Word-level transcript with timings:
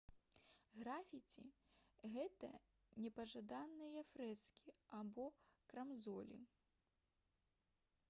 графіці 0.83 1.45
гэта 2.15 2.49
непажаданыя 3.03 4.01
фрэскі 4.15 4.77
або 5.03 5.29
крамзолі 5.73 6.45